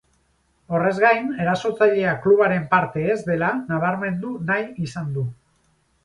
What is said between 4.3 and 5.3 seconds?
nahi izan du.